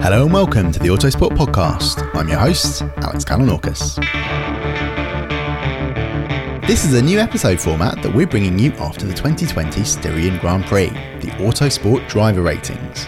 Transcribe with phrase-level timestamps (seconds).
[0.00, 2.14] Hello and welcome to the Autosport Podcast.
[2.14, 3.96] I'm your host, Alex Kalinauckas.
[6.66, 10.66] This is a new episode format that we're bringing you after the 2020 Styrian Grand
[10.66, 10.90] Prix,
[11.20, 13.06] the Autosport driver ratings.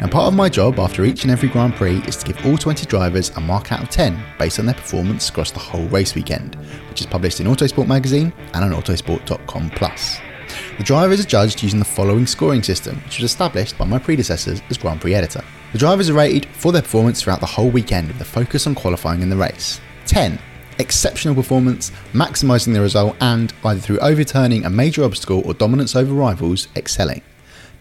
[0.00, 2.56] Now, part of my job after each and every Grand Prix is to give all
[2.56, 6.14] 20 drivers a mark out of 10 based on their performance across the whole race
[6.14, 6.54] weekend,
[6.88, 9.70] which is published in Autosport magazine and on autosport.com.
[9.70, 10.18] Plus.
[10.78, 14.62] The drivers are judged using the following scoring system, which was established by my predecessors
[14.70, 15.42] as Grand Prix editor.
[15.72, 18.74] The drivers are rated for their performance throughout the whole weekend with a focus on
[18.74, 19.82] qualifying in the race.
[20.06, 20.38] 10.
[20.78, 26.14] Exceptional performance, maximising the result, and either through overturning a major obstacle or dominance over
[26.14, 27.20] rivals, excelling.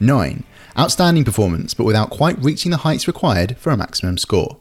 [0.01, 0.43] 9.
[0.77, 4.57] Outstanding performance, but without quite reaching the heights required for a maximum score.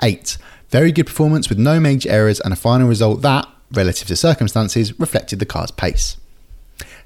[0.00, 0.38] 8.
[0.68, 4.98] Very good performance with no major errors and a final result that, relative to circumstances,
[5.00, 6.18] reflected the car's pace.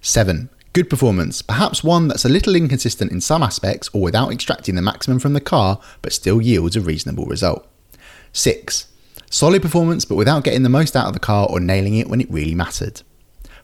[0.03, 0.51] 7.
[0.75, 4.83] Good performance, perhaps one that's a little inconsistent in some aspects or without extracting the
[4.83, 7.65] maximum from the car, but still yields a reasonable result.
[8.33, 8.89] 6.
[9.31, 12.21] Solid performance, but without getting the most out of the car or nailing it when
[12.21, 13.03] it really mattered.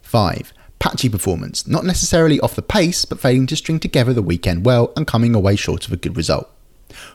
[0.03, 0.53] 5.
[0.79, 4.93] Patchy performance, not necessarily off the pace, but failing to string together the weekend well
[4.97, 6.49] and coming away short of a good result.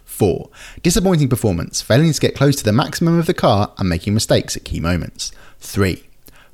[0.03, 0.50] 4.
[0.84, 4.57] Disappointing performance, failing to get close to the maximum of the car and making mistakes
[4.57, 5.31] at key moments.
[5.59, 6.03] 3.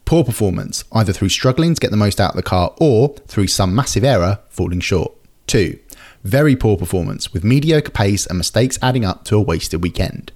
[0.06, 3.48] Poor performance, either through struggling to get the most out of the car or through
[3.48, 5.14] some massive error falling short.
[5.48, 5.80] 2.
[6.24, 10.32] Very poor performance, with mediocre pace and mistakes adding up to a wasted weekend.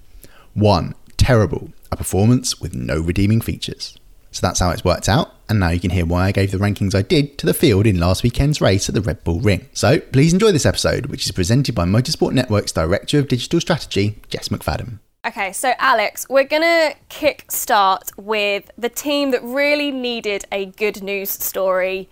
[0.53, 0.96] 1.
[1.18, 3.98] Terrible, a performance with no redeeming features.
[4.31, 6.58] So that's how it's worked out, and now you can hear why I gave the
[6.58, 9.70] rankings I did to the field in last weekend's race at the Red Bull Ring.
[9.74, 14.20] So please enjoy this episode, which is presented by Motorsport Network's Director of Digital Strategy,
[14.28, 15.00] Jess McFadden.
[15.25, 21.02] Okay, so Alex, we're gonna kick start with the team that really needed a good
[21.02, 22.08] news story,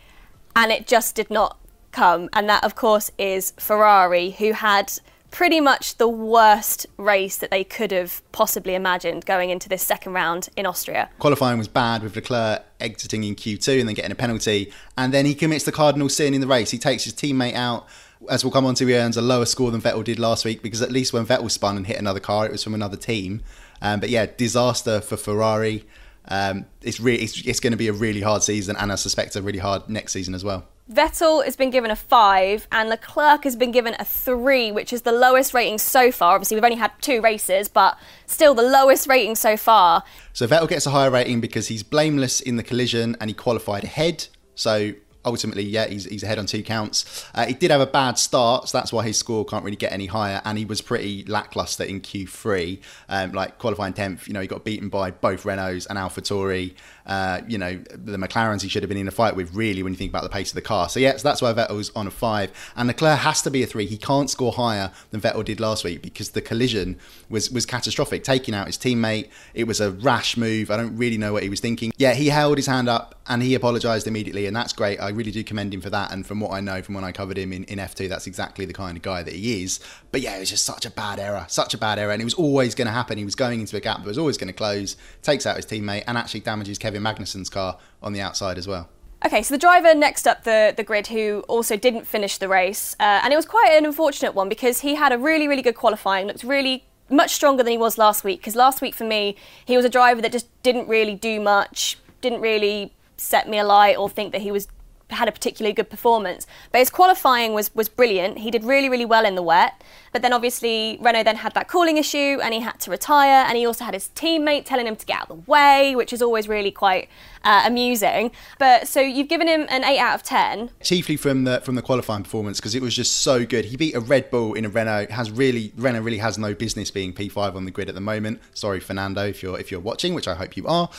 [0.55, 1.59] and it just did not
[1.91, 2.27] come.
[2.33, 4.93] And that, of course, is Ferrari, who had
[5.29, 10.13] pretty much the worst race that they could have possibly imagined going into this second
[10.13, 11.09] round in Austria.
[11.19, 15.27] Qualifying was bad with Leclerc exiting in Q2 and then getting a penalty, and then
[15.27, 16.71] he commits the cardinal sin in the race.
[16.71, 17.87] He takes his teammate out.
[18.29, 20.61] As we'll come on to, he earns a lower score than Vettel did last week
[20.61, 23.41] because at least when Vettel spun and hit another car, it was from another team.
[23.81, 25.85] Um, but yeah, disaster for Ferrari.
[26.25, 29.35] Um, it's, re- it's, it's going to be a really hard season, and I suspect
[29.35, 30.67] a really hard next season as well.
[30.91, 35.03] Vettel has been given a five, and Leclerc has been given a three, which is
[35.03, 36.35] the lowest rating so far.
[36.35, 40.03] Obviously, we've only had two races, but still the lowest rating so far.
[40.33, 43.85] So Vettel gets a higher rating because he's blameless in the collision and he qualified
[43.85, 44.27] ahead.
[44.55, 44.93] So
[45.25, 47.25] ultimately, yeah, he's, he's ahead on two counts.
[47.33, 49.91] Uh, he did have a bad start, so that's why his score can't really get
[49.91, 50.41] any higher.
[50.45, 52.79] And he was pretty lackluster in Q3,
[53.09, 54.27] um, like qualifying 10th.
[54.27, 56.73] You know, he got beaten by both Renaults and AlphaTauri.
[57.05, 59.93] Uh, you know, the McLarens he should have been in a fight with, really, when
[59.93, 60.89] you think about the pace of the car.
[60.89, 62.51] So, yeah, so that's why Vettel's on a five.
[62.75, 63.85] And Leclerc has to be a three.
[63.85, 66.97] He can't score higher than Vettel did last week because the collision
[67.29, 69.29] was, was catastrophic, taking out his teammate.
[69.53, 70.71] It was a rash move.
[70.71, 71.91] I don't really know what he was thinking.
[71.97, 74.99] Yeah, he held his hand up and he apologised immediately, and that's great.
[74.99, 76.11] I really do commend him for that.
[76.11, 78.65] And from what I know from when I covered him in, in F2, that's exactly
[78.65, 79.79] the kind of guy that he is.
[80.11, 82.25] But yeah, it was just such a bad error, such a bad error, and it
[82.25, 83.17] was always going to happen.
[83.17, 85.65] He was going into a gap that was always going to close, takes out his
[85.65, 88.89] teammate, and actually damages Kevin Magnussen's car on the outside as well.
[89.25, 92.93] Okay, so the driver next up the, the grid who also didn't finish the race,
[92.99, 95.75] uh, and it was quite an unfortunate one because he had a really, really good
[95.75, 98.41] qualifying, looked really much stronger than he was last week.
[98.41, 101.97] Because last week for me, he was a driver that just didn't really do much,
[102.21, 104.67] didn't really set me alight or think that he was
[105.09, 106.47] had a particularly good performance.
[106.71, 108.39] But his qualifying was was brilliant.
[108.39, 109.81] He did really really well in the wet.
[110.13, 113.45] But then obviously Renault then had that cooling issue and he had to retire.
[113.47, 116.13] And he also had his teammate telling him to get out of the way, which
[116.13, 117.09] is always really quite
[117.43, 118.31] uh, amusing.
[118.59, 121.81] But so you've given him an eight out of ten, chiefly from the from the
[121.81, 123.65] qualifying performance because it was just so good.
[123.65, 125.07] He beat a Red Bull in a Renault.
[125.09, 128.41] Has really Renault really has no business being P5 on the grid at the moment.
[128.53, 130.89] Sorry, Fernando, if you're if you're watching, which I hope you are.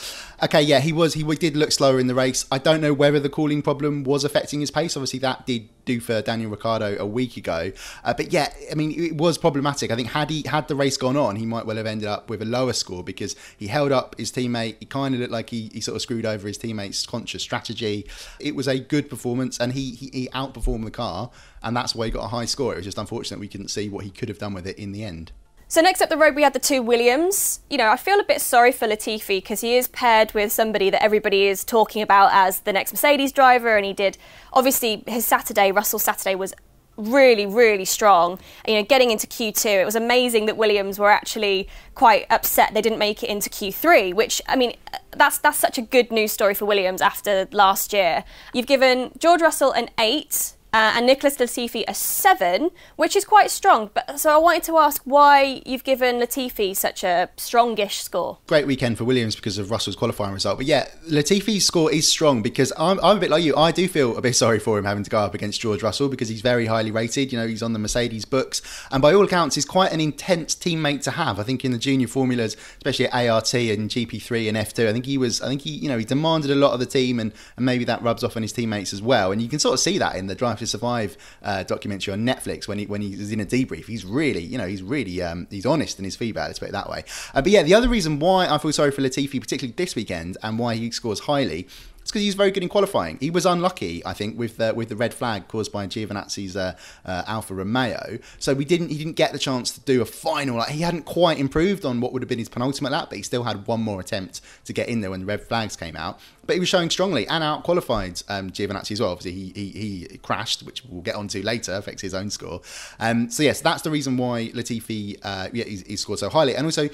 [0.43, 2.45] Okay, yeah, he was he did look slower in the race.
[2.51, 4.95] I don't know whether the cooling problem was affecting his pace.
[4.95, 7.71] Obviously, that did do for Daniel Ricciardo a week ago.
[8.03, 9.91] Uh, but yeah, I mean, it was problematic.
[9.91, 12.29] I think had he had the race gone on, he might well have ended up
[12.29, 14.77] with a lower score because he held up his teammate.
[14.79, 18.07] He kind of looked like he, he sort of screwed over his teammate's conscious strategy.
[18.39, 21.29] It was a good performance, and he, he, he outperformed the car,
[21.63, 22.73] and that's why he got a high score.
[22.73, 24.91] It was just unfortunate we couldn't see what he could have done with it in
[24.91, 25.31] the end.
[25.67, 27.59] So next up the road we had the two Williams.
[27.69, 30.91] You know, I feel a bit sorry for Latifi because he is paired with somebody
[30.91, 34.17] that everybody is talking about as the next Mercedes driver, and he did
[34.53, 36.53] obviously his Saturday, Russell Saturday was
[36.97, 38.39] really, really strong.
[38.67, 42.81] You know, getting into Q2, it was amazing that Williams were actually quite upset they
[42.81, 44.13] didn't make it into Q3.
[44.13, 44.75] Which I mean,
[45.11, 48.23] that's that's such a good news story for Williams after last year.
[48.53, 53.49] You've given George Russell an eight uh, and Nicholas Latifi a seven, which is quite
[53.49, 53.89] strong.
[53.93, 58.39] But so I wanted to ask why you've given Latifi such a strongish score.
[58.47, 60.57] Great weekend for Williams because of Russell's qualifying result.
[60.57, 63.55] But yeah, Latifi's score is strong because I'm, I'm a bit like you.
[63.55, 66.09] I do feel a bit sorry for him having to go up against George Russell
[66.09, 67.31] because he's very highly rated.
[67.31, 68.61] You know, he's on the Mercedes books,
[68.91, 71.39] and by all accounts, he's quite an intense teammate to have.
[71.39, 75.05] I think in the junior formulas, especially at ART and GP3 and F2, I think
[75.05, 75.41] he was.
[75.41, 77.85] I think he, you know, he demanded a lot of the team, and, and maybe
[77.85, 79.31] that rubs off on his teammates as well.
[79.31, 82.25] And you can sort of see that in the drive to survive uh, documentary on
[82.25, 83.85] Netflix when he when he's in a debrief.
[83.85, 86.47] He's really, you know, he's really um, he's honest in his feedback.
[86.47, 87.03] Let's put it that way.
[87.33, 90.37] Uh, but yeah, the other reason why I feel sorry for Latifi, particularly this weekend,
[90.43, 91.67] and why he scores highly
[92.05, 93.17] it's because he's very good in qualifying.
[93.19, 96.75] He was unlucky, I think, with the, with the red flag caused by Giovinazzi's uh,
[97.03, 98.19] uh, Alfa Romeo.
[98.37, 100.57] So we didn't he didn't get the chance to do a final.
[100.57, 103.23] Like, he hadn't quite improved on what would have been his penultimate lap, but he
[103.23, 106.19] still had one more attempt to get in there when the red flags came out.
[106.45, 109.09] But he was showing strongly and out qualified um, Giovinazzi as well.
[109.09, 112.61] Obviously, he, he, he crashed, which we'll get onto later, affects his own score.
[112.99, 116.55] Um, so yes, that's the reason why Latifi uh, yeah, he, he scored so highly,
[116.55, 116.87] and also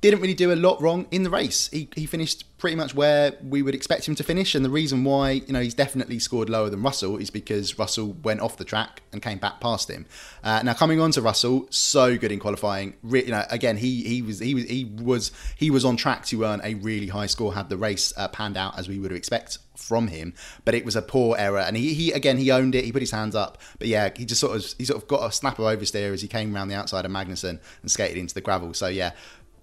[0.00, 1.68] didn't really do a lot wrong in the race.
[1.68, 5.04] He, he finished pretty much where we would expect him to finish, and the reason
[5.04, 8.64] why you know he's definitely scored lower than Russell is because Russell went off the
[8.64, 10.06] track and came back past him.
[10.44, 12.94] Uh, now coming on to Russell, so good in qualifying.
[13.02, 16.24] Re- you know, again he he was he was he was he was on track
[16.26, 19.12] to earn a really high score had the race uh, panned out as we would
[19.12, 20.34] expect from him,
[20.64, 22.84] but it was a poor error, and he, he again he owned it.
[22.84, 25.28] He put his hands up, but yeah, he just sort of he sort of got
[25.28, 28.34] a snap of oversteer as he came around the outside of Magnussen and skated into
[28.34, 28.74] the gravel.
[28.74, 29.12] So yeah,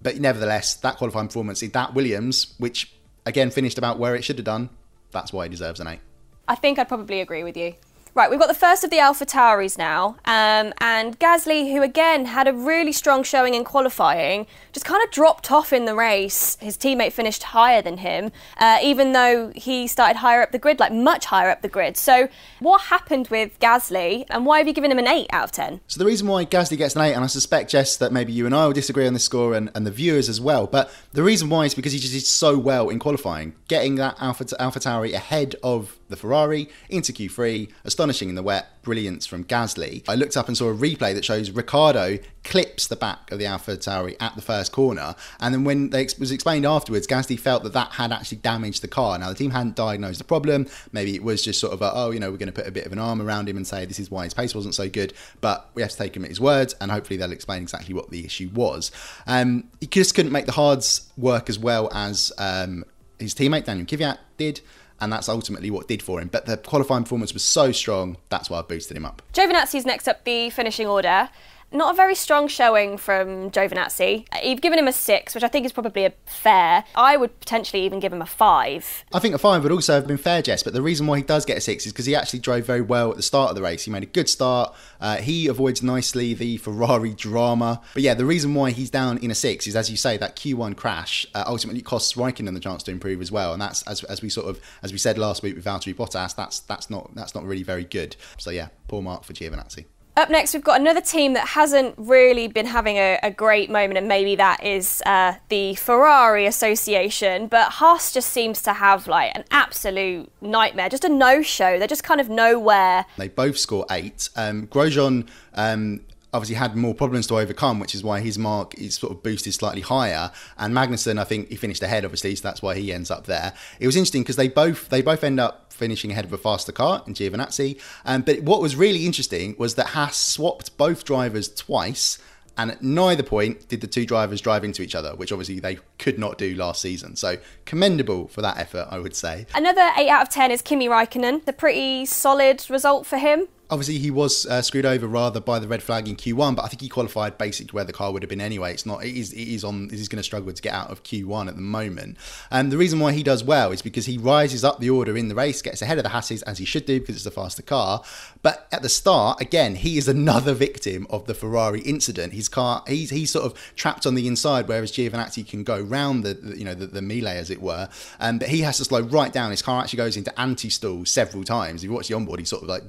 [0.02, 2.92] but nevertheless, that qualifying performance, that Williams, which
[3.24, 4.70] again finished about where it should have done,
[5.10, 6.00] that's why he deserves an eight.
[6.48, 7.74] I think I'd probably agree with you.
[8.16, 12.24] Right, we've got the first of the Alpha Tauris now, um, and Gasly, who again
[12.24, 16.56] had a really strong showing in qualifying, just kind of dropped off in the race.
[16.58, 20.80] His teammate finished higher than him, uh, even though he started higher up the grid,
[20.80, 21.98] like much higher up the grid.
[21.98, 25.52] So, what happened with Gasly, and why have you given him an 8 out of
[25.52, 25.82] 10?
[25.86, 28.46] So, the reason why Gasly gets an 8, and I suspect, Jess, that maybe you
[28.46, 31.22] and I will disagree on this score and, and the viewers as well, but the
[31.22, 34.80] reason why is because he just did so well in qualifying, getting that Alpha, Alpha
[34.80, 40.04] Tauri ahead of the Ferrari into Q3, astonishing in the wet, brilliance from Gasly.
[40.08, 43.46] I looked up and saw a replay that shows Ricciardo clips the back of the
[43.46, 47.64] Alpha Tauri at the first corner, and then when they was explained afterwards, Gasly felt
[47.64, 49.18] that that had actually damaged the car.
[49.18, 50.66] Now the team hadn't diagnosed the problem.
[50.92, 52.70] Maybe it was just sort of a, oh, you know, we're going to put a
[52.70, 54.88] bit of an arm around him and say this is why his pace wasn't so
[54.88, 55.12] good.
[55.40, 58.10] But we have to take him at his words, and hopefully they'll explain exactly what
[58.10, 58.92] the issue was.
[59.26, 62.84] Um, he just couldn't make the hards work as well as um,
[63.18, 64.60] his teammate Daniel Kvyat did.
[65.00, 66.28] And that's ultimately what did for him.
[66.28, 69.22] But the qualifying performance was so strong, that's why I boosted him up.
[69.32, 71.28] Giovinazzi's next up the finishing order.
[71.72, 74.26] Not a very strong showing from Giovinazzi.
[74.44, 76.84] You've given him a six, which I think is probably a fair.
[76.94, 79.04] I would potentially even give him a five.
[79.12, 80.62] I think a five would also have been fair, Jess.
[80.62, 82.80] But the reason why he does get a six is because he actually drove very
[82.80, 83.82] well at the start of the race.
[83.82, 84.74] He made a good start.
[85.00, 87.80] Uh, he avoids nicely the Ferrari drama.
[87.94, 90.36] But yeah, the reason why he's down in a six is, as you say, that
[90.36, 93.52] Q1 crash uh, ultimately costs Raikkonen the chance to improve as well.
[93.52, 96.36] And that's as, as we sort of as we said last week with Valtteri Bottas.
[96.36, 98.14] That's that's not that's not really very good.
[98.38, 99.86] So yeah, poor mark for Giovinazzi.
[100.16, 103.98] Up next, we've got another team that hasn't really been having a, a great moment,
[103.98, 107.48] and maybe that is uh, the Ferrari Association.
[107.48, 111.78] But Haas just seems to have like an absolute nightmare, just a no show.
[111.78, 113.04] They're just kind of nowhere.
[113.18, 114.30] They both score eight.
[114.36, 116.00] Um, Grosjean um,
[116.36, 119.54] obviously had more problems to overcome, which is why his mark is sort of boosted
[119.54, 120.30] slightly higher.
[120.58, 123.54] And Magnussen, I think he finished ahead, obviously, so that's why he ends up there.
[123.80, 126.72] It was interesting because they both they both end up finishing ahead of a faster
[126.72, 127.80] car in Giovinazzi.
[128.04, 132.18] Um, but what was really interesting was that Haas swapped both drivers twice.
[132.58, 135.78] And at neither point did the two drivers drive into each other, which obviously they
[135.98, 137.14] could not do last season.
[137.14, 139.44] So commendable for that effort, I would say.
[139.54, 141.46] Another 8 out of 10 is Kimi Raikkonen.
[141.46, 145.68] A pretty solid result for him obviously he was uh, screwed over rather by the
[145.68, 148.28] red flag in Q1, but I think he qualified basically where the car would have
[148.28, 148.72] been anyway.
[148.72, 149.04] It's not.
[149.04, 149.32] It is.
[149.32, 149.88] It is on.
[149.90, 152.16] He's going to struggle to get out of Q1 at the moment.
[152.50, 155.28] And the reason why he does well is because he rises up the order in
[155.28, 157.62] the race, gets ahead of the Hasses as he should do because it's a faster
[157.62, 158.02] car.
[158.42, 162.32] But at the start, again, he is another victim of the Ferrari incident.
[162.32, 166.24] His car, he's he's sort of trapped on the inside, whereas Giovinazzi can go round
[166.24, 167.88] the, the you know the, the melee as it were.
[168.20, 169.50] Um, but he has to slow right down.
[169.50, 171.82] His car actually goes into anti-stall several times.
[171.82, 172.88] If you watch the onboard, he's sort of like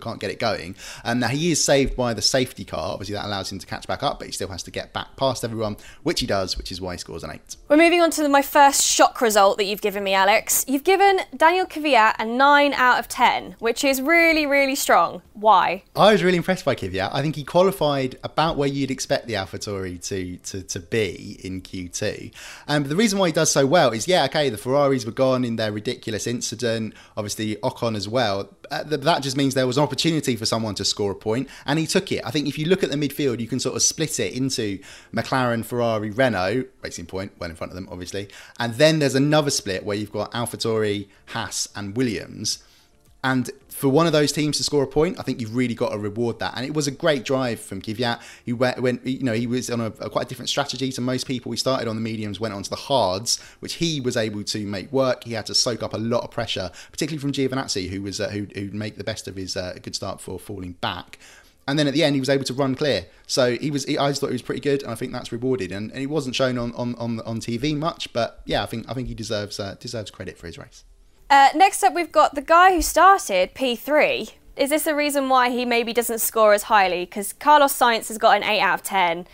[0.00, 0.76] can't get it going.
[1.04, 2.92] And now he is saved by the safety car.
[2.92, 5.16] Obviously, that allows him to catch back up, but he still has to get back
[5.16, 7.56] past everyone, which he does, which is why he scores an eight.
[7.68, 10.64] We're moving on to my first shock result that you've given me, Alex.
[10.68, 15.22] You've given Daniel Kvyat a nine out of ten, which is really, really strong.
[15.34, 15.84] Why?
[15.96, 17.10] I was really impressed by Kvyat.
[17.12, 21.62] I think he qualified about where you'd expect the AlphaTauri to to, to be in
[21.62, 22.32] Q2.
[22.68, 25.44] Um, the reason why he does so well is, yeah, okay, the Ferraris were gone
[25.44, 26.94] in their ridiculous incident.
[27.16, 28.48] Obviously, Ocon as well.
[28.70, 30.01] Uh, that just means there was an opportunity
[30.36, 32.22] for someone to score a point, and he took it.
[32.24, 34.78] I think if you look at the midfield, you can sort of split it into
[35.14, 38.28] McLaren, Ferrari, Renault, Racing Point, well in front of them, obviously,
[38.58, 42.62] and then there's another split where you've got AlphaTauri, Haas, and Williams.
[43.24, 45.90] And for one of those teams to score a point, I think you've really got
[45.90, 46.54] to reward that.
[46.56, 48.20] And it was a great drive from Kvyat.
[48.44, 51.00] He went, went you know, he was on a, a, quite a different strategy to
[51.00, 51.52] most people.
[51.52, 54.66] He started on the mediums, went on to the hards, which he was able to
[54.66, 55.24] make work.
[55.24, 58.28] He had to soak up a lot of pressure, particularly from Giovinazzi, who was uh,
[58.30, 61.18] who who make the best of his uh, good start for falling back.
[61.68, 63.06] And then at the end, he was able to run clear.
[63.28, 63.84] So he was.
[63.84, 65.70] He, I just thought he was pretty good, and I think that's rewarded.
[65.70, 68.86] And, and he wasn't shown on, on, on, on TV much, but yeah, I think
[68.88, 70.84] I think he deserves uh, deserves credit for his race.
[71.32, 74.34] Uh, next up, we've got the guy who started P3.
[74.54, 77.06] Is this the reason why he maybe doesn't score as highly?
[77.06, 79.26] Because Carlos Sainz has got an 8 out of 10.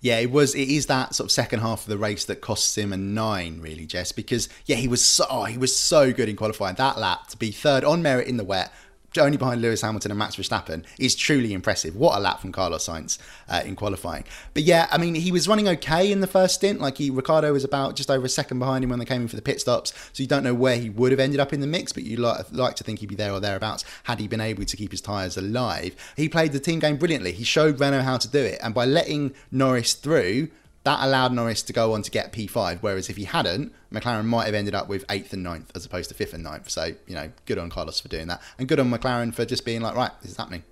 [0.00, 0.56] Yeah, it was.
[0.56, 3.60] It is that sort of second half of the race that costs him a nine,
[3.60, 4.10] really, Jess.
[4.10, 7.36] Because yeah, he was so oh, he was so good in qualifying that lap to
[7.36, 8.72] be third on merit in the wet,
[9.18, 11.96] only behind Lewis Hamilton and Max Verstappen, is truly impressive.
[11.96, 13.18] What a lap from Carlos Sainz
[13.48, 14.24] uh, in qualifying.
[14.52, 16.80] But yeah, I mean, he was running okay in the first stint.
[16.80, 19.28] Like he, Ricciardo was about just over a second behind him when they came in
[19.28, 19.92] for the pit stops.
[20.12, 22.16] So you don't know where he would have ended up in the mix, but you
[22.16, 24.90] like, like to think he'd be there or thereabouts had he been able to keep
[24.90, 25.94] his tyres alive.
[26.16, 27.32] He played the team game brilliantly.
[27.32, 30.48] He showed Renault how to do it, and by letting Norris through
[30.84, 34.44] that allowed Norris to go on to get P5, whereas if he hadn't, McLaren might
[34.44, 36.68] have ended up with eighth and ninth as opposed to fifth and ninth.
[36.70, 38.42] So, you know, good on Carlos for doing that.
[38.58, 40.62] And good on McLaren for just being like, right, this is happening.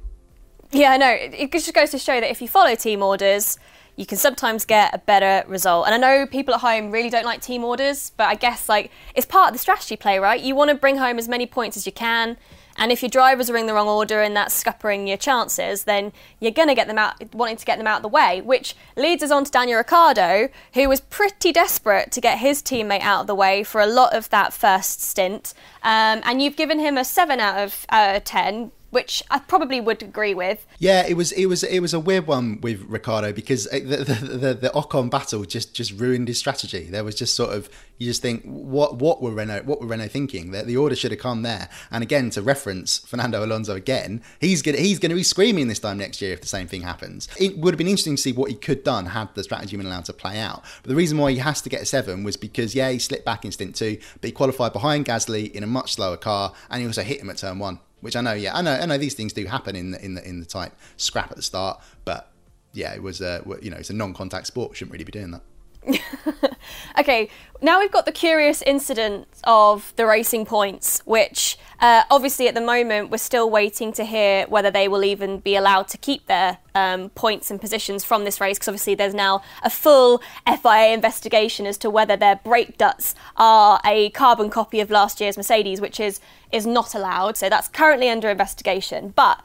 [0.71, 1.11] Yeah, I know.
[1.11, 3.59] It just goes to show that if you follow team orders,
[3.97, 5.87] you can sometimes get a better result.
[5.87, 8.91] And I know people at home really don't like team orders, but I guess like
[9.15, 10.41] it's part of the strategy play, right?
[10.41, 12.37] You want to bring home as many points as you can.
[12.77, 16.13] And if your drivers are in the wrong order and that's scuppering your chances, then
[16.41, 18.75] you're going to get them out, wanting to get them out of the way, which
[18.97, 23.23] leads us on to Daniel Ricciardo, who was pretty desperate to get his teammate out
[23.23, 25.53] of the way for a lot of that first stint.
[25.83, 30.03] Um, and you've given him a 7 out of uh, 10 which I probably would
[30.03, 30.67] agree with.
[30.79, 33.97] Yeah, it was it was it was a weird one with Ricciardo because eh, the
[33.97, 36.85] the, the, the Ocon battle just just ruined his strategy.
[36.91, 40.09] There was just sort of you just think what what were Renault what were Renault
[40.09, 41.71] thinking that the order should have come there.
[41.91, 45.97] And again to reference Fernando Alonso again, he's gonna he's gonna be screaming this time
[45.97, 47.29] next year if the same thing happens.
[47.41, 49.87] It would have been interesting to see what he could done had the strategy been
[49.87, 50.65] allowed to play out.
[50.83, 53.25] But the reason why he has to get a seven was because yeah he slipped
[53.25, 56.83] back in stint two, but he qualified behind Gasly in a much slower car, and
[56.83, 58.99] he also hit him at turn one which I know, yeah, I know, I know
[58.99, 61.81] these things do happen in the in the in the type scrap at the start,
[62.05, 62.31] but
[62.73, 64.77] yeah, it was a you know it's a non-contact sport.
[64.77, 65.43] Shouldn't really be doing that.
[66.99, 67.29] okay,
[67.61, 72.61] now we've got the curious incident of the racing points, which uh, obviously at the
[72.61, 76.59] moment we're still waiting to hear whether they will even be allowed to keep their
[76.75, 81.67] um, points and positions from this race, because obviously there's now a full FIA investigation
[81.67, 85.99] as to whether their brake ducts are a carbon copy of last year's Mercedes, which
[85.99, 86.21] is
[86.53, 87.37] is not allowed.
[87.37, 89.43] So that's currently under investigation, but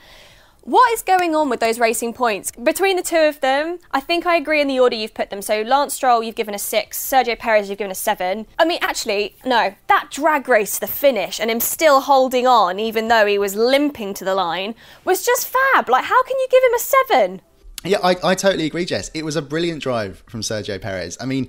[0.67, 2.51] what is going on with those racing points?
[2.51, 5.41] Between the two of them, I think I agree in the order you've put them.
[5.41, 7.01] So Lance Stroll, you've given a six.
[7.01, 8.45] Sergio Perez, you've given a seven.
[8.59, 9.73] I mean, actually, no.
[9.87, 13.55] That drag race, to the finish, and him still holding on, even though he was
[13.55, 15.87] limping to the line, was just fab.
[15.87, 17.41] Like, how can you give him a seven?
[17.85, 19.09] Yeah, I, I totally agree, Jess.
[19.13, 21.17] It was a brilliant drive from Sergio Perez.
[21.21, 21.47] I mean,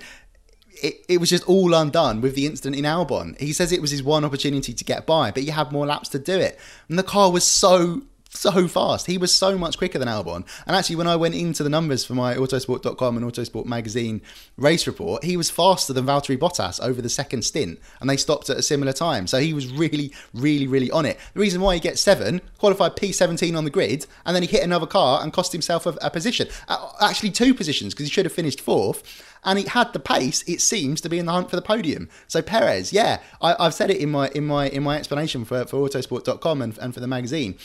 [0.81, 3.37] it, it was just all undone with the incident in Albon.
[3.41, 6.09] He says it was his one opportunity to get by, but he had more laps
[6.11, 6.57] to do it.
[6.89, 9.07] And the car was so so fast.
[9.07, 10.47] He was so much quicker than Albon.
[10.67, 14.21] And actually, when I went into the numbers for my Autosport.com and Autosport magazine
[14.57, 18.51] race report, he was faster than Valtteri Bottas over the second stint, and they stopped
[18.51, 19.27] at a similar time.
[19.27, 21.19] So he was really, really, really on it.
[21.35, 24.63] The reason why he gets seven, qualified P17 on the grid, and then he hit
[24.63, 26.49] another car and cost himself a, a position.
[27.01, 29.25] Actually, two positions because he should have finished fourth.
[29.45, 32.09] And he had the pace, it seems, to be in the hunt for the podium.
[32.27, 35.65] So Perez, yeah, I, have said it in my in my in my explanation for,
[35.65, 37.57] for Autosport.com and, and for the magazine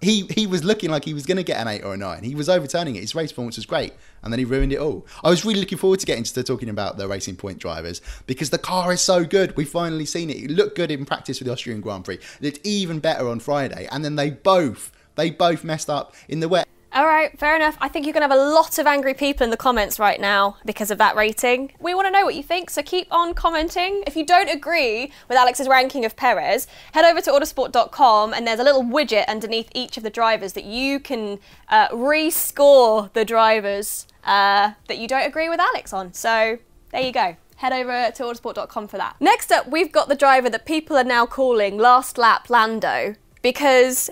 [0.00, 2.22] he he was looking like he was going to get an eight or a nine.
[2.22, 3.00] He was overturning it.
[3.00, 5.06] His race performance was great, and then he ruined it all.
[5.24, 8.50] I was really looking forward to getting to talking about the Racing Point drivers because
[8.50, 9.56] the car is so good.
[9.56, 10.36] We've finally seen it.
[10.36, 12.14] It looked good in practice for the Austrian Grand Prix.
[12.14, 16.40] It looked even better on Friday, and then they both they both messed up in
[16.40, 16.68] the wet.
[16.90, 17.76] All right, fair enough.
[17.80, 20.18] I think you're going to have a lot of angry people in the comments right
[20.18, 21.72] now because of that rating.
[21.80, 24.02] We want to know what you think, so keep on commenting.
[24.06, 28.58] If you don't agree with Alex's ranking of Perez, head over to autosport.com and there's
[28.58, 34.06] a little widget underneath each of the drivers that you can uh, rescore the drivers
[34.24, 36.14] uh, that you don't agree with Alex on.
[36.14, 36.58] So
[36.90, 39.16] there you go head over to autosport.com for that.
[39.18, 44.10] Next up, we've got the driver that people are now calling last lap Lando because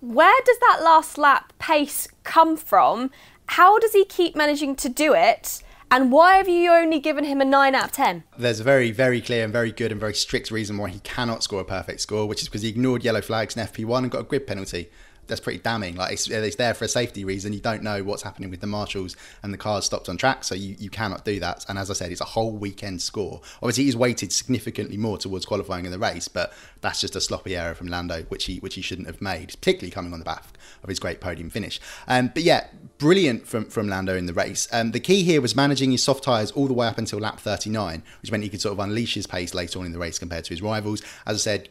[0.00, 3.10] where does that last lap pace come from?
[3.46, 5.62] How does he keep managing to do it?
[5.90, 8.24] And why have you only given him a 9 out of 10?
[8.36, 11.42] There's a very, very clear and very good and very strict reason why he cannot
[11.42, 14.20] score a perfect score, which is because he ignored yellow flags in FP1 and got
[14.20, 14.90] a grid penalty
[15.28, 15.94] that's pretty damning.
[15.96, 17.52] Like it's, it's, there for a safety reason.
[17.52, 20.54] You don't know what's happening with the marshals and the cars stopped on track, so
[20.54, 21.64] you, you cannot do that.
[21.68, 23.40] And as I said, it's a whole weekend score.
[23.62, 27.56] Obviously, he's weighted significantly more towards qualifying in the race, but that's just a sloppy
[27.56, 30.44] error from Lando, which he which he shouldn't have made, particularly coming on the back
[30.82, 31.80] of his great podium finish.
[32.06, 32.66] Um, but yeah,
[32.98, 34.68] brilliant from from Lando in the race.
[34.72, 37.40] Um, the key here was managing his soft tyres all the way up until lap
[37.40, 40.18] 39, which meant he could sort of unleash his pace later on in the race
[40.18, 41.02] compared to his rivals.
[41.26, 41.68] As I said,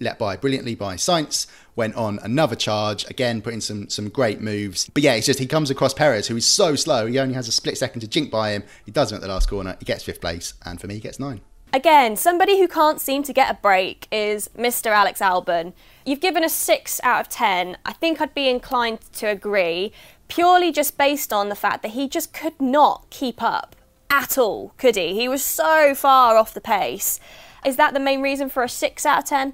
[0.00, 4.90] let by brilliantly by Sainz, went on another charge, again putting some some great moves.
[4.92, 7.48] But yeah, it's just he comes across Perez, who is so slow, he only has
[7.48, 8.64] a split second to jink by him.
[8.84, 11.00] He does it at the last corner, he gets fifth place, and for me, he
[11.00, 11.40] gets nine.
[11.70, 14.86] Again, somebody who can't seem to get a break is Mr.
[14.86, 15.74] Alex Albon.
[16.06, 17.76] You've given a 6 out of 10.
[17.84, 19.92] I think I'd be inclined to agree,
[20.28, 23.76] purely just based on the fact that he just could not keep up
[24.08, 25.12] at all, could he?
[25.14, 27.20] He was so far off the pace.
[27.66, 29.52] Is that the main reason for a 6 out of 10?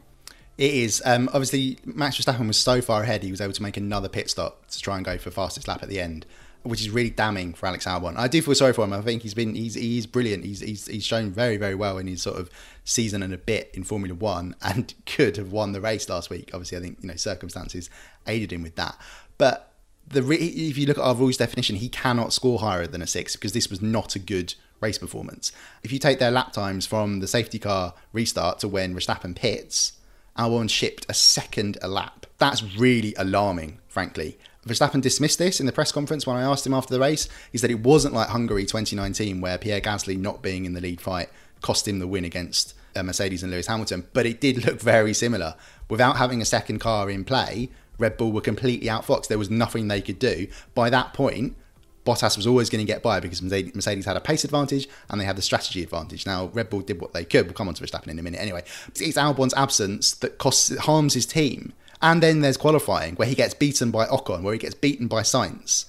[0.57, 1.03] It is.
[1.05, 4.31] Um, obviously, Max Verstappen was so far ahead, he was able to make another pit
[4.31, 6.27] stop to try and go for fastest lap at the end,
[6.62, 8.17] which is really damning for Alex Albon.
[8.17, 8.93] I do feel sorry for him.
[8.93, 10.45] I think he's been he's he's brilliant.
[10.45, 12.51] He's he's he's shown very very well in his sort of
[12.85, 16.51] season and a bit in Formula One, and could have won the race last week.
[16.53, 17.90] Obviously, I think you know circumstances
[18.27, 18.97] aided him with that,
[19.38, 19.71] but.
[20.07, 23.07] The re- if you look at our rules definition, he cannot score higher than a
[23.07, 25.51] six because this was not a good race performance.
[25.83, 29.93] If you take their lap times from the safety car restart to when Verstappen pits,
[30.38, 32.27] Albon shipped a second a lap.
[32.38, 34.38] That's really alarming, frankly.
[34.66, 37.29] Verstappen dismissed this in the press conference when I asked him after the race.
[37.53, 41.01] He said it wasn't like Hungary 2019, where Pierre Gasly not being in the lead
[41.01, 41.29] fight
[41.61, 45.14] cost him the win against uh, Mercedes and Lewis Hamilton, but it did look very
[45.14, 45.55] similar.
[45.88, 49.29] Without having a second car in play, Red Bull were completely outfoxed.
[49.29, 50.49] There was nothing they could do.
[50.75, 51.57] By that point,
[52.05, 55.25] Bottas was always going to get by because Mercedes had a pace advantage and they
[55.25, 56.27] had the strategy advantage.
[56.27, 57.47] Now, Red Bull did what they could.
[57.47, 58.62] We'll come on to Verstappen in a minute anyway.
[58.88, 61.73] It's Albon's absence that costs harms his team.
[62.03, 65.23] And then there's qualifying where he gets beaten by Ocon, where he gets beaten by
[65.23, 65.87] Sainz.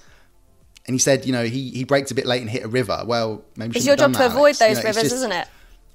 [0.87, 3.03] And he said, you know, he, he braked a bit late and hit a river.
[3.05, 4.59] Well, maybe it's your job to avoid Alex.
[4.59, 5.47] those you know, rivers, just, isn't it?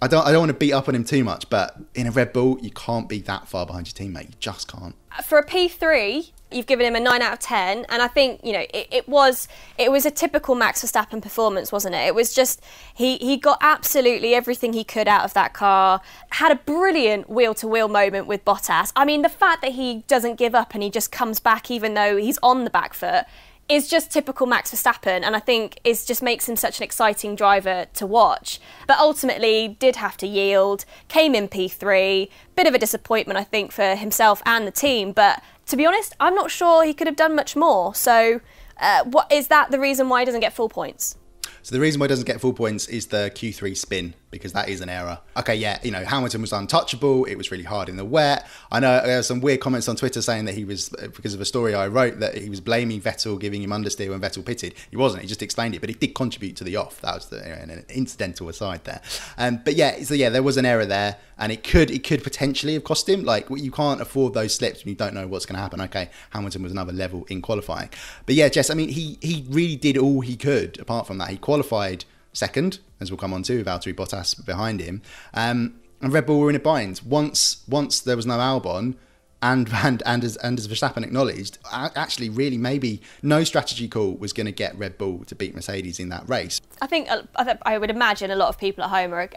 [0.03, 2.11] I don't I don't want to beat up on him too much, but in a
[2.11, 4.29] Red Bull, you can't be that far behind your teammate.
[4.29, 4.95] You just can't.
[5.25, 8.53] For a P3, you've given him a 9 out of 10 and i think you
[8.53, 12.35] know it, it, was it was a typical max verstappen performance wasn't it it was
[12.35, 12.61] just
[12.95, 17.55] he he got absolutely everything he could out of that car had a brilliant wheel
[17.55, 20.83] to wheel moment with bottas i mean the fact that he doesn't give up and
[20.83, 23.25] he just comes back even though he's on the back foot
[23.71, 27.37] is just typical Max Verstappen, and I think it just makes him such an exciting
[27.37, 28.61] driver to watch.
[28.89, 32.29] But ultimately, did have to yield, came in P3.
[32.57, 35.13] Bit of a disappointment, I think, for himself and the team.
[35.13, 37.95] But to be honest, I'm not sure he could have done much more.
[37.95, 38.41] So,
[38.81, 41.17] uh, what is that the reason why he doesn't get full points?
[41.62, 44.68] So the reason why it doesn't get full points is the Q3 spin because that
[44.68, 45.18] is an error.
[45.37, 47.24] Okay, yeah, you know Hamilton was untouchable.
[47.24, 48.46] It was really hard in the wet.
[48.70, 51.35] I know there are some weird comments on Twitter saying that he was uh, because
[51.35, 54.44] of a story I wrote that he was blaming Vettel, giving him understeer when Vettel
[54.44, 54.74] pitted.
[54.90, 55.22] He wasn't.
[55.22, 57.00] He just explained it, but he did contribute to the off.
[57.00, 59.00] That was the, uh, an incidental aside there.
[59.37, 62.22] Um, but yeah, so yeah, there was an error there, and it could it could
[62.22, 63.24] potentially have cost him.
[63.24, 65.81] Like you can't afford those slips when you don't know what's going to happen.
[65.81, 67.88] Okay, Hamilton was another level in qualifying,
[68.26, 68.70] but yeah, Jess.
[68.70, 70.79] I mean, he he really did all he could.
[70.79, 74.81] Apart from that, he qualified second, as we'll come on to, with Valtteri Bottas behind
[74.81, 75.03] him.
[75.35, 77.00] Um, and Red Bull were in a bind.
[77.05, 78.94] Once once there was no Albon,
[79.42, 84.33] and and and as and as Verstappen acknowledged, actually, really, maybe no strategy call was
[84.33, 86.61] going to get Red Bull to beat Mercedes in that race.
[86.83, 87.09] I think
[87.62, 89.29] I would imagine a lot of people at home are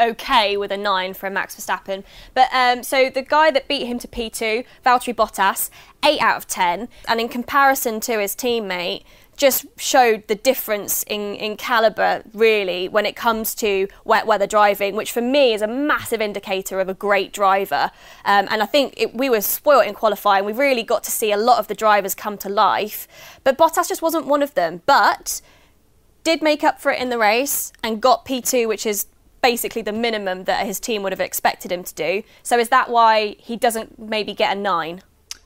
[0.00, 2.04] okay with a nine for Max Verstappen.
[2.34, 5.70] But um, so the guy that beat him to P2, Valtteri Bottas,
[6.04, 9.04] eight out of ten, and in comparison to his teammate
[9.36, 14.94] just showed the difference in, in caliber, really, when it comes to wet weather driving,
[14.94, 17.90] which for me is a massive indicator of a great driver.
[18.24, 20.44] Um, and I think it, we were spoilt in qualifying.
[20.44, 23.08] We really got to see a lot of the drivers come to life.
[23.42, 24.82] But Bottas just wasn't one of them.
[24.86, 25.40] But
[26.24, 29.06] did make up for it in the race and got P2, which is
[29.42, 32.22] basically the minimum that his team would have expected him to do.
[32.42, 35.02] So is that why he doesn't maybe get a nine?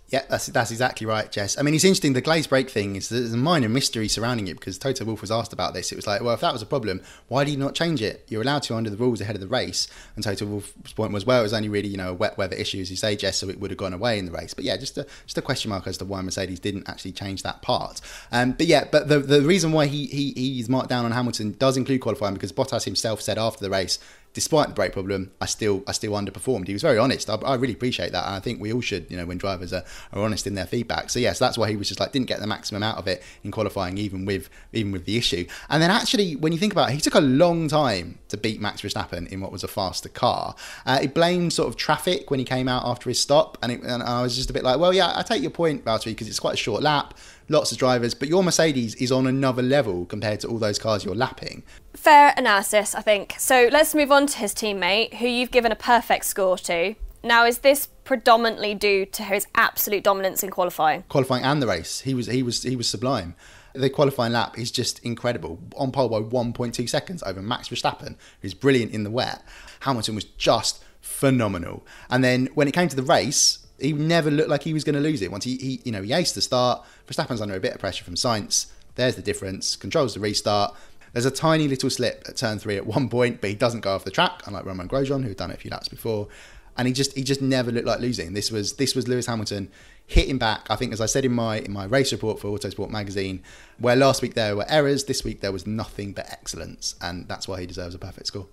[0.08, 1.58] Yeah, that's that's exactly right, Jess.
[1.58, 2.12] I mean, it's interesting.
[2.12, 5.32] The glaze brake thing is there's a minor mystery surrounding it because Toto Wolff was
[5.32, 5.90] asked about this.
[5.90, 8.24] It was like, well, if that was a problem, why did you not change it?
[8.28, 9.88] You're allowed to under the rules ahead of the race.
[10.14, 12.54] And Toto Wolff's point was, well, it was only really you know a wet weather
[12.54, 14.54] issue, as you say, Jess, so it would have gone away in the race.
[14.54, 17.42] But yeah, just a just a question mark as to why Mercedes didn't actually change
[17.42, 18.00] that part.
[18.30, 21.56] Um, but yeah, but the the reason why he he he's marked down on Hamilton
[21.58, 23.98] does include qualifying because Bottas himself said after the race
[24.36, 26.66] despite the brake problem, I still I still underperformed.
[26.66, 27.30] He was very honest.
[27.30, 29.72] I, I really appreciate that, and I think we all should, you know, when drivers
[29.72, 31.08] are, are honest in their feedback.
[31.08, 33.22] So yes, that's why he was just like didn't get the maximum out of it
[33.44, 35.46] in qualifying, even with even with the issue.
[35.70, 38.60] And then actually, when you think about it, he took a long time to beat
[38.60, 40.54] Max Verstappen in what was a faster car.
[40.84, 43.82] Uh, he blamed sort of traffic when he came out after his stop, and, it,
[43.84, 46.28] and I was just a bit like, well, yeah, I take your point, Valtteri, because
[46.28, 47.14] it's quite a short lap
[47.48, 51.04] lots of drivers, but your Mercedes is on another level compared to all those cars
[51.04, 51.62] you're lapping.
[51.94, 53.34] Fair analysis, I think.
[53.38, 56.94] So let's move on to his teammate, who you've given a perfect score to.
[57.22, 61.02] Now, is this predominantly due to his absolute dominance in qualifying?
[61.08, 63.34] Qualifying and the race, he was he was he was sublime.
[63.74, 65.58] The qualifying lap is just incredible.
[65.76, 69.42] On pole by 1.2 seconds over Max Verstappen, who's brilliant in the wet.
[69.80, 71.84] Hamilton was just phenomenal.
[72.08, 74.94] And then when it came to the race, he never looked like he was going
[74.94, 75.30] to lose it.
[75.30, 76.84] Once he, he, you know, he aced the start.
[77.06, 78.66] Verstappen's under a bit of pressure from Sainz.
[78.94, 79.76] There's the difference.
[79.76, 80.74] Controls the restart.
[81.12, 83.94] There's a tiny little slip at turn three at one point, but he doesn't go
[83.94, 86.28] off the track, unlike Romain Grosjean, who'd done it a few laps before.
[86.76, 88.34] And he just he just never looked like losing.
[88.34, 89.70] This was this was Lewis Hamilton
[90.06, 90.66] hitting back.
[90.68, 93.42] I think, as I said in my in my race report for Autosport magazine,
[93.78, 97.48] where last week there were errors, this week there was nothing but excellence, and that's
[97.48, 98.46] why he deserves a perfect score.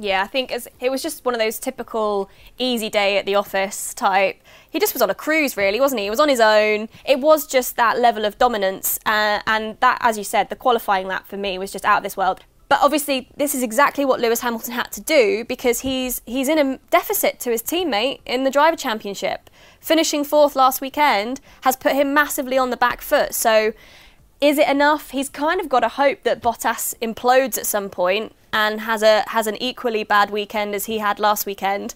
[0.00, 3.92] Yeah, I think it was just one of those typical easy day at the office
[3.92, 4.42] type.
[4.70, 6.04] He just was on a cruise, really, wasn't he?
[6.04, 6.88] He was on his own.
[7.04, 11.06] It was just that level of dominance, uh, and that, as you said, the qualifying
[11.06, 12.40] lap for me was just out of this world.
[12.70, 16.58] But obviously, this is exactly what Lewis Hamilton had to do because he's he's in
[16.58, 19.50] a deficit to his teammate in the driver championship.
[19.80, 23.34] Finishing fourth last weekend has put him massively on the back foot.
[23.34, 23.74] So
[24.40, 25.10] is it enough?
[25.10, 29.24] He's kind of got a hope that Bottas implodes at some point and has a
[29.28, 31.94] has an equally bad weekend as he had last weekend.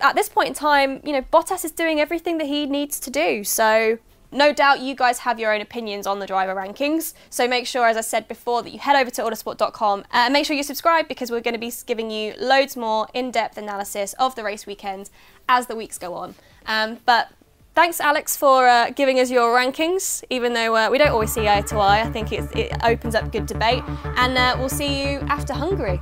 [0.00, 3.10] At this point in time, you know, Bottas is doing everything that he needs to
[3.10, 3.42] do.
[3.42, 3.98] So
[4.30, 7.14] no doubt you guys have your own opinions on the driver rankings.
[7.30, 10.44] So make sure, as I said before, that you head over to autosport.com and make
[10.44, 14.12] sure you subscribe because we're going to be giving you loads more in depth analysis
[14.14, 15.08] of the race weekend
[15.48, 16.34] as the weeks go on.
[16.66, 17.30] Um, but
[17.78, 21.46] Thanks, Alex, for uh, giving us your rankings, even though uh, we don't always see
[21.46, 22.00] eye to eye.
[22.00, 23.84] I think it opens up good debate.
[24.16, 26.00] And uh, we'll see you after Hungary.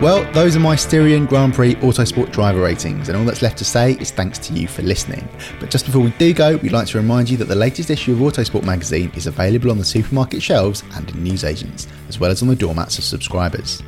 [0.00, 3.64] Well, those are my Styrian Grand Prix Autosport driver ratings, and all that's left to
[3.64, 5.28] say is thanks to you for listening.
[5.60, 8.12] But just before we do go, we'd like to remind you that the latest issue
[8.12, 12.42] of Autosport magazine is available on the supermarket shelves and in newsagents, as well as
[12.42, 13.84] on the doormats of subscribers.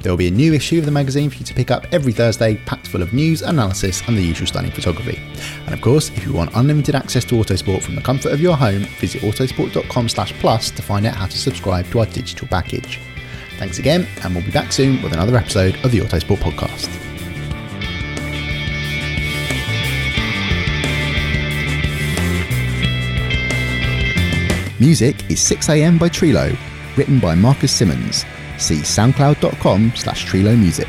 [0.00, 2.12] There will be a new issue of the magazine for you to pick up every
[2.12, 5.20] Thursday, packed full of news, analysis, and the usual stunning photography.
[5.66, 8.56] And of course, if you want unlimited access to Autosport from the comfort of your
[8.56, 12.98] home, visit autosport.com/plus to find out how to subscribe to our digital package.
[13.58, 16.88] Thanks again, and we'll be back soon with another episode of the Autosport podcast.
[24.80, 26.56] Music is 6am by Trilo,
[26.96, 28.24] written by Marcus Simmons.
[28.58, 30.88] See soundcloud.com slash Trilo Music.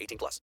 [0.01, 0.41] 18 plus.